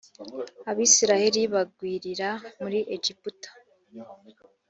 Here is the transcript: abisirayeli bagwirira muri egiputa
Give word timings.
abisirayeli 0.71 1.41
bagwirira 1.53 2.29
muri 2.61 2.79
egiputa 2.95 3.49